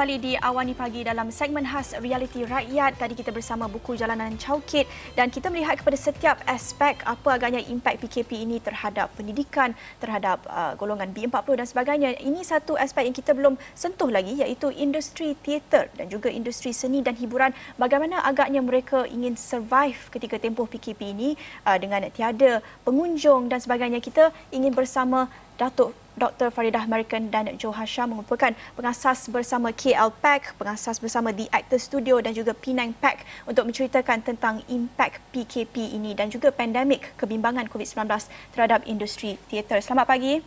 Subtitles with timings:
[0.00, 2.96] kembali di Awani Pagi dalam segmen khas Realiti Rakyat.
[2.96, 8.00] Tadi kita bersama buku Jalanan Caukit dan kita melihat kepada setiap aspek apa agaknya impak
[8.00, 12.10] PKP ini terhadap pendidikan, terhadap uh, golongan B40 dan sebagainya.
[12.16, 17.04] Ini satu aspek yang kita belum sentuh lagi iaitu industri teater dan juga industri seni
[17.04, 17.52] dan hiburan.
[17.76, 21.36] Bagaimana agaknya mereka ingin survive ketika tempoh PKP ini
[21.68, 24.00] uh, dengan tiada pengunjung dan sebagainya.
[24.00, 25.28] Kita ingin bersama
[25.60, 26.52] Datuk Dr.
[26.52, 32.20] Faridah American dan Joe Hasham merupakan pengasas bersama KL Pack, pengasas bersama The Actor Studio
[32.20, 38.04] dan juga Penang Pack untuk menceritakan tentang impak PKP ini dan juga pandemik kebimbangan COVID-19
[38.52, 39.80] terhadap industri teater.
[39.80, 40.44] Selamat pagi.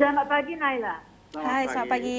[0.00, 0.96] Selamat pagi Naila.
[1.28, 1.72] Selamat Hai, pagi.
[1.76, 2.18] selamat pagi.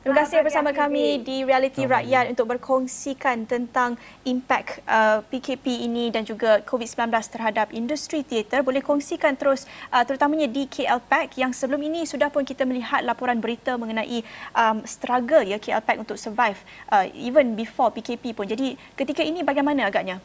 [0.00, 6.24] Terima kasih bersama kami di Reality Rakyat untuk berkongsikan tentang impak uh, PKP ini dan
[6.24, 8.64] juga COVID-19 terhadap industri teater.
[8.64, 13.04] Boleh kongsikan terus uh, terutamanya di KL Pack yang sebelum ini sudah pun kita melihat
[13.04, 14.24] laporan berita mengenai
[14.56, 16.56] um, struggle ya KL Pack untuk survive
[16.88, 18.48] uh, even before PKP pun.
[18.48, 20.16] Jadi ketika ini bagaimana agaknya?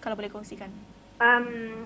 [0.00, 0.72] Kalau boleh kongsikan.
[1.20, 1.84] Um,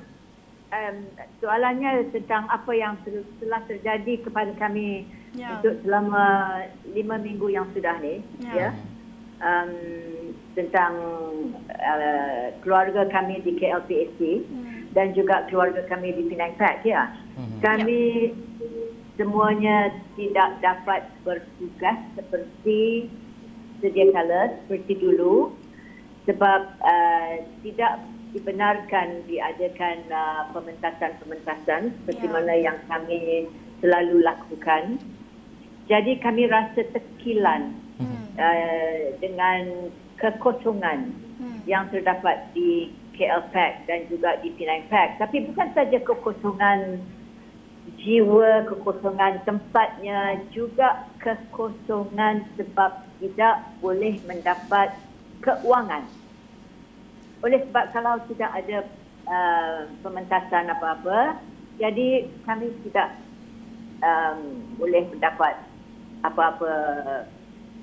[0.74, 0.96] um,
[1.38, 2.98] soalannya tentang apa yang
[3.38, 5.06] telah terjadi kepada kami
[5.38, 5.58] yeah.
[5.58, 6.26] untuk selama
[6.90, 8.54] lima minggu yang sudah ni yeah.
[8.54, 8.68] ya
[9.42, 9.72] um,
[10.58, 10.94] tentang
[11.70, 14.94] uh, keluarga kami di KLPSC mm.
[14.94, 17.58] dan juga keluarga kami di Penang Pack ya mm-hmm.
[17.62, 18.90] kami yeah.
[19.14, 19.76] semuanya
[20.18, 23.10] tidak dapat bertugas seperti
[23.78, 25.54] sedia kala seperti dulu
[26.24, 28.00] sebab uh, tidak
[28.34, 32.34] dibenarkan diadakan uh, pementasan-pementasan seperti yeah.
[32.34, 33.46] mana yang kami
[33.78, 34.98] selalu lakukan
[35.84, 38.24] jadi kami rasa terkilan hmm.
[38.40, 41.58] uh, dengan kekosongan hmm.
[41.68, 45.22] yang terdapat di KL Pack dan juga di Penang Pack.
[45.22, 46.98] Tapi bukan saja kekosongan
[48.00, 54.96] jiwa, kekosongan tempatnya, juga kekosongan sebab tidak boleh mendapat
[55.44, 56.04] keuangan.
[57.44, 58.78] Oleh sebab kalau tidak ada
[59.28, 61.36] uh, pementasan apa-apa,
[61.76, 63.20] jadi kami tidak
[64.00, 65.60] um, boleh mendapat
[66.24, 66.72] apa-apa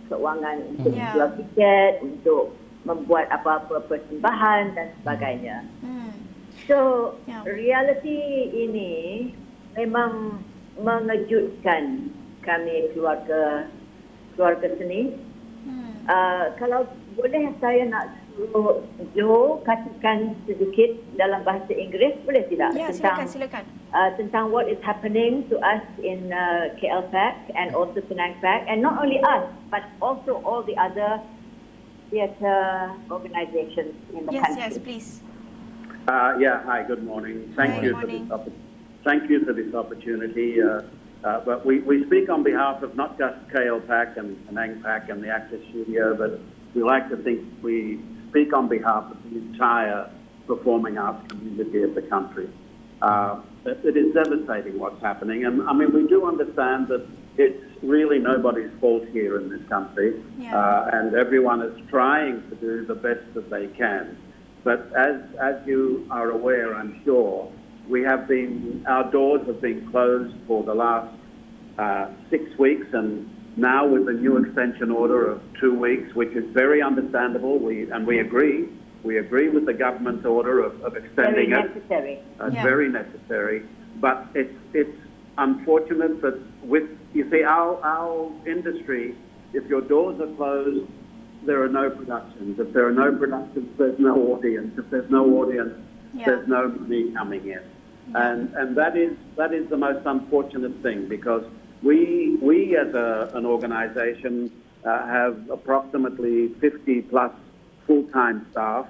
[0.09, 1.13] keuangan untuk yeah.
[1.13, 5.57] jual tiket, untuk membuat apa-apa persembahan dan sebagainya.
[5.85, 6.11] Hmm.
[6.65, 6.77] So,
[7.29, 7.45] yeah.
[7.45, 8.93] reality ini
[9.77, 10.41] memang
[10.81, 12.09] mengejutkan
[12.41, 13.69] kami keluarga
[14.33, 15.13] keluarga seni.
[15.63, 15.93] Hmm.
[16.09, 18.83] Uh, kalau boleh saya nak suruh
[19.15, 22.71] Jo katakan sedikit dalam bahasa Inggeris, boleh tidak?
[22.73, 27.75] Ya, tentang, silakan, silakan uh, tentang what is happening to us in uh, KLPAC and
[27.75, 31.19] also Penang PAC, and not only us, but also all the other
[32.09, 34.61] theatre organizations in the yes, country.
[34.63, 35.09] Yes, yes, please.
[36.07, 37.53] Uh, yeah, hi, good morning.
[37.55, 38.27] Thank hi, you morning.
[38.27, 38.53] for this
[39.03, 40.61] Thank you for this opportunity.
[40.61, 40.81] Uh,
[41.23, 45.23] uh, but we, we speak on behalf of not just KLPAC and Penang PAC and
[45.23, 46.39] the Actor Studio, but
[46.73, 47.99] we like to think we
[48.31, 50.09] speak on behalf of the entire
[50.47, 52.49] performing arts community of the country.
[53.01, 55.45] Uh, it is devastating what's happening.
[55.45, 57.05] And I mean, we do understand that
[57.37, 60.57] it's really nobody's fault here in this country, yeah.
[60.57, 64.17] uh, and everyone is trying to do the best that they can.
[64.63, 67.51] But as, as you are aware, I'm sure,
[67.87, 71.13] we have been, our doors have been closed for the last
[71.79, 76.45] uh, six weeks, and now with the new extension order of two weeks, which is
[76.53, 78.69] very understandable, we, and we agree,
[79.03, 82.13] we agree with the government's order of, of extending very necessary.
[82.13, 82.25] it.
[82.39, 82.63] Uh, yeah.
[82.63, 83.63] Very necessary.
[83.99, 84.97] But it's, it's
[85.37, 89.15] unfortunate that with, you see, our, our industry,
[89.53, 90.89] if your doors are closed,
[91.43, 92.59] there are no productions.
[92.59, 94.77] If there are no productions, there's no audience.
[94.77, 95.73] If there's no audience,
[96.13, 96.25] yeah.
[96.25, 97.49] there's no money coming in.
[98.11, 98.31] Yeah.
[98.31, 101.43] And, and that, is, that is the most unfortunate thing because
[101.83, 104.51] we, we as a, an organization
[104.85, 107.31] uh, have approximately 50 plus
[107.87, 108.87] full-time staff,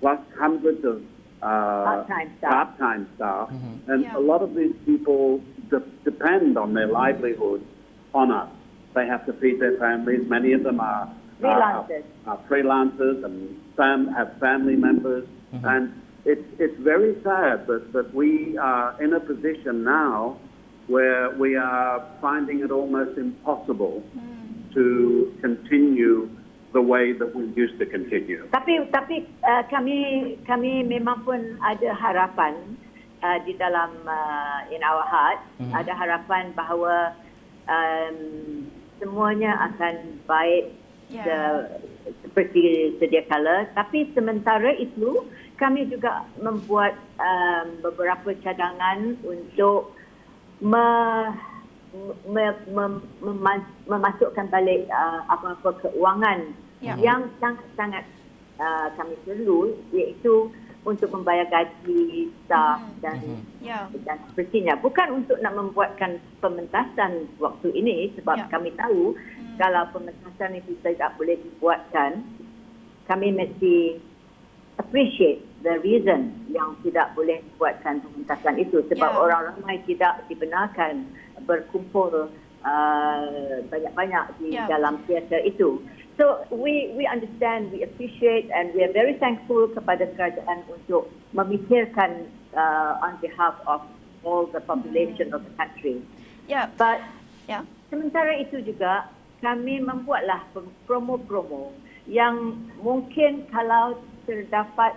[0.00, 1.02] plus hundreds of
[1.42, 2.50] uh, part-time staff.
[2.50, 3.48] Part-time staff.
[3.50, 3.90] Mm-hmm.
[3.90, 4.16] And yeah.
[4.16, 7.64] a lot of these people de- depend on their livelihood
[8.14, 8.50] on us.
[8.94, 10.28] They have to feed their families.
[10.28, 15.26] Many of them are freelancers, are, are freelancers and fam- have family members.
[15.54, 15.66] Mm-hmm.
[15.66, 20.38] And it's, it's very sad that, that we are in a position now
[20.88, 24.74] where we are finding it almost impossible mm.
[24.74, 26.28] to continue
[26.72, 28.44] the way that we used to continue.
[28.52, 32.56] Tapi tapi uh, kami kami memang pun ada harapan
[33.22, 35.72] uh, di dalam uh, in our heart mm.
[35.72, 37.16] ada harapan bahawa
[37.68, 38.18] um,
[39.00, 40.74] semuanya akan baik
[41.08, 41.24] yeah.
[41.24, 41.38] the,
[42.24, 45.24] seperti sedia kala tapi sementara itu
[45.58, 49.97] kami juga membuat um, beberapa cadangan untuk
[50.60, 52.46] me,
[53.88, 56.52] memasukkan balik uh, apa-apa keuangan
[56.84, 56.94] ya.
[57.00, 58.04] yang sangat-sangat
[58.60, 60.52] uh, kami perlu iaitu
[60.86, 62.98] untuk membayar gaji staff hmm.
[63.02, 63.42] dan hmm.
[63.60, 63.90] Yeah.
[64.06, 68.48] dan sepertinya bukan untuk nak membuatkan pementasan waktu ini sebab yeah.
[68.48, 69.58] kami tahu hmm.
[69.58, 72.22] kalau pementasan itu tidak boleh dibuatkan
[73.10, 74.00] kami mesti
[74.78, 79.22] appreciate the reason yang tidak boleh buatkan pementasan itu sebab yeah.
[79.22, 81.04] orang ramai tidak dibenarkan
[81.44, 82.30] berkumpul
[82.62, 84.70] uh, banyak-banyak di yeah.
[84.70, 85.82] dalam teater itu.
[86.18, 92.26] So we we understand, we appreciate and we are very thankful kepada kerajaan untuk memikirkan
[92.58, 93.86] uh, on behalf of
[94.26, 95.38] all the population mm-hmm.
[95.38, 96.02] of the country.
[96.50, 96.74] Yeah.
[96.74, 97.02] But
[97.46, 97.62] yeah.
[97.90, 99.06] sementara itu juga
[99.38, 100.42] kami membuatlah
[100.90, 101.70] promo-promo
[102.10, 103.94] yang mungkin kalau
[104.28, 104.92] terdapat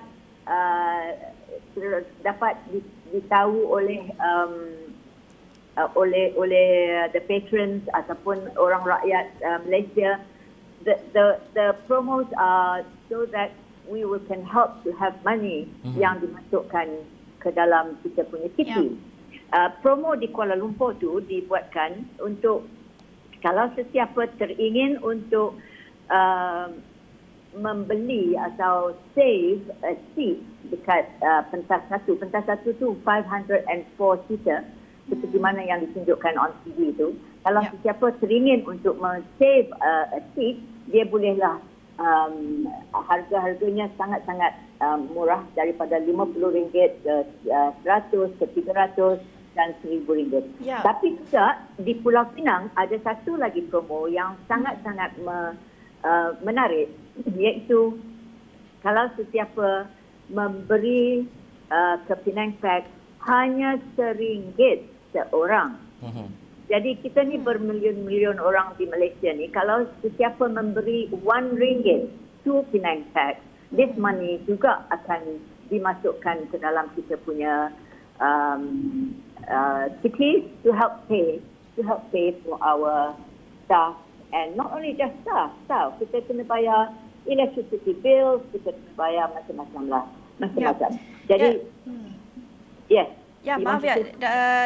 [0.46, 1.16] uh,
[2.20, 2.60] dapat
[3.16, 4.76] ditahu oleh um,
[5.80, 10.20] uh, oleh oleh the patrons ataupun orang rakyat uh, Malaysia
[10.84, 13.56] the the the promos are so that
[13.88, 16.00] we will can help to have money mm-hmm.
[16.00, 16.88] yang dimasukkan
[17.42, 18.70] ke dalam kita punya TV.
[18.70, 19.10] Yeah.
[19.52, 22.64] Uh, promo di Kuala Lumpur tu dibuatkan untuk
[23.44, 25.60] kalau sesiapa teringin untuk
[26.08, 26.72] uh,
[27.56, 30.40] membeli atau save a seat
[30.72, 32.16] dekat uh, pentas satu.
[32.16, 34.64] Pentas satu tu 504 seater
[35.10, 35.44] seperti hmm.
[35.44, 37.18] mana yang ditunjukkan on TV tu.
[37.42, 37.72] Kalau yeah.
[37.74, 38.96] sesiapa teringin untuk
[39.42, 41.60] save uh, a seat, dia bolehlah
[41.98, 46.86] um, harga-harganya sangat-sangat um, murah daripada RM50 ke
[47.50, 49.20] uh, 100 ke 300
[49.52, 50.34] dan RM1000.
[50.64, 50.80] Ya.
[50.80, 55.56] Tapi juga di Pulau Pinang ada satu lagi promo yang sangat-sangat me,
[56.04, 56.90] uh, menarik
[57.38, 57.98] iaitu
[58.82, 59.86] kalau sesiapa
[60.32, 61.26] memberi
[61.70, 62.90] uh, ke Penang Pack
[63.30, 64.82] hanya RM1
[65.14, 65.78] seorang.
[66.02, 66.28] Uh-huh.
[66.72, 69.52] Jadi kita ni bermilion-milion orang di Malaysia ni.
[69.52, 72.10] Kalau sesiapa memberi one ringgit
[72.48, 73.38] to Penang Tax,
[73.76, 75.38] this money juga akan
[75.68, 77.70] dimasukkan ke dalam kita punya
[78.20, 78.64] um,
[79.48, 81.40] uh, city to help pay
[81.76, 83.16] to help pay for our
[83.68, 83.96] staff
[84.32, 86.92] and not only just staff, staff kita kena bayar
[87.28, 90.06] electricity bills, kita kena bayar macam-macam lah,
[90.42, 90.90] macam-macam.
[90.96, 91.28] Yeah.
[91.30, 91.50] Jadi,
[92.90, 93.06] yeah.
[93.06, 93.10] yes.
[93.42, 93.98] Ya, maaf ya,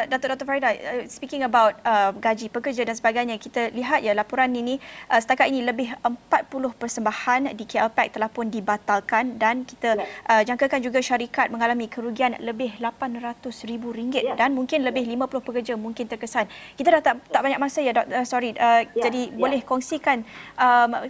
[0.04, 0.44] Datuk Dr.
[0.44, 4.76] Farida, uh, speaking about uh, gaji pekerja dan sebagainya, kita lihat ya laporan ini
[5.08, 10.04] uh, setakat ini lebih 40 persembahan di KLPAC telah pun dibatalkan dan kita ya.
[10.28, 13.80] uh, jangkakan juga syarikat mengalami kerugian lebih RM800,000
[14.12, 14.36] ya.
[14.36, 16.44] dan mungkin lebih 50 pekerja mungkin terkesan.
[16.76, 18.12] Kita dah tak, tak banyak masa ya, Dr.
[18.12, 19.08] Uh, sorry, uh, ya.
[19.08, 19.40] jadi ya.
[19.40, 20.20] boleh kongsikan
[20.60, 21.08] um,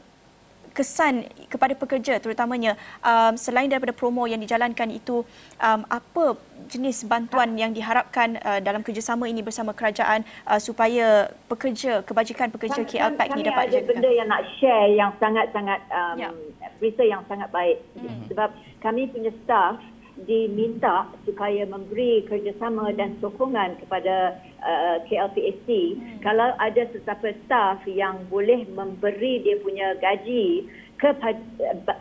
[0.76, 5.24] kesan kepada pekerja terutamanya um, selain daripada promo yang dijalankan itu
[5.56, 6.36] um, apa
[6.68, 12.84] jenis bantuan yang diharapkan uh, dalam kerjasama ini bersama kerajaan uh, supaya pekerja kebajikan pekerja
[12.84, 13.72] KL Pack ini dapat.
[13.72, 16.28] Kami ada benda yang nak share yang sangat-sangat um, ya.
[16.76, 18.28] berita yang sangat baik hmm.
[18.28, 18.52] sebab
[18.84, 19.80] kami punya staff
[20.24, 26.24] diminta supaya memberi kerjasama dan sokongan kepada uh, KLPSC hmm.
[26.24, 30.64] kalau ada sesiapa staff yang boleh memberi dia punya gaji
[30.96, 31.36] kepada,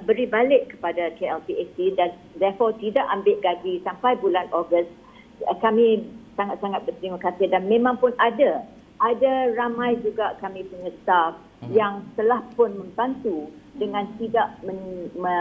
[0.07, 4.88] beri balik kepada KLPSC dan therefore tidak ambil gaji sampai bulan Ogos
[5.51, 6.07] uh, kami
[6.39, 8.63] sangat-sangat berterima kasih dan memang pun ada
[9.03, 11.36] ada ramai juga kami punya staff
[11.67, 11.75] hmm.
[11.75, 15.36] yang telah pun membantu dengan tidak men, me,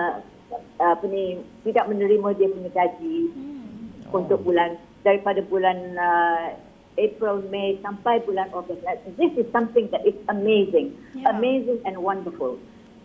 [0.79, 4.11] apa ni tidak menerima dia punya gaji hmm.
[4.11, 4.21] oh.
[4.23, 6.57] untuk bulan daripada bulan uh,
[6.95, 8.79] April, May sampai bulan Ogos.
[9.19, 11.35] This is something that is amazing, yeah.
[11.35, 12.57] amazing and wonderful.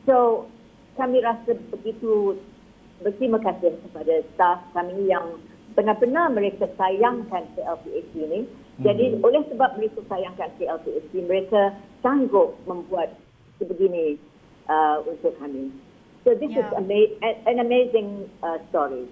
[0.05, 0.45] So
[0.93, 2.37] kami rasa begitu
[3.01, 5.39] berterima kasih kepada staff kami yang
[5.73, 8.45] benar-benar mereka sayangkan CLPAC ini.
[8.45, 8.83] Hmm.
[8.85, 11.73] Jadi oleh sebab mereka sayangkan CLPAC, mereka
[12.05, 13.15] sanggup membuat
[13.57, 14.21] sebegini
[14.69, 15.73] uh, untuk kami.
[16.23, 16.67] So this yeah.
[16.67, 19.07] is ama- an amazing uh, story.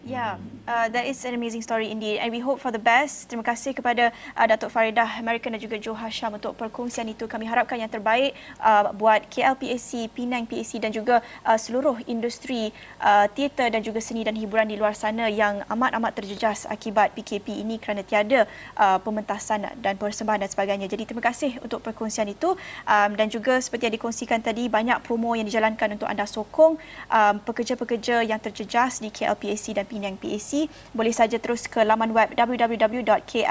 [0.00, 3.28] Yeah, uh, that is an amazing story indeed and we hope for the best.
[3.28, 7.28] Terima kasih kepada uh, Datuk Faridah American dan juga Joe Hasham untuk perkongsian itu.
[7.28, 8.32] Kami harapkan yang terbaik
[8.64, 14.24] uh, buat KLPAC, Penang PAC dan juga uh, seluruh industri uh, teater dan juga seni
[14.24, 18.48] dan hiburan di luar sana yang amat-amat terjejas akibat PKP ini kerana tiada
[18.80, 20.88] uh, pementasan dan persembahan dan sebagainya.
[20.88, 22.56] Jadi terima kasih untuk perkongsian itu
[22.88, 26.80] um, dan juga seperti yang dikongsikan tadi banyak promo yang dijalankan untuk anda sokong
[27.12, 30.70] um, pekerja-pekerja yang terjejas di KLPAC dan Penang PAC.
[30.94, 33.42] Boleh saja terus ke laman web www.klpac.org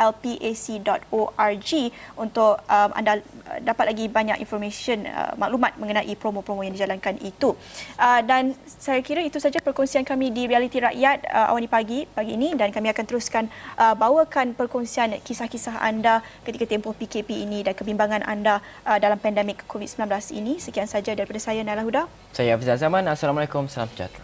[2.15, 3.19] untuk um, anda
[3.59, 7.59] dapat lagi banyak information uh, maklumat mengenai promo-promo yang dijalankan itu.
[7.99, 12.39] Uh, dan saya kira itu saja perkongsian kami di Realiti Rakyat uh, awal pagi pagi
[12.39, 17.73] ini dan kami akan teruskan uh, bawakan perkongsian kisah-kisah anda ketika tempoh PKP ini dan
[17.75, 20.61] kebimbangan anda uh, dalam pandemik COVID-19 ini.
[20.61, 22.05] Sekian saja daripada saya Nala Huda.
[22.31, 23.03] Saya Afizal Zaman.
[23.09, 23.65] Assalamualaikum.
[23.67, 24.23] Salam sejahtera.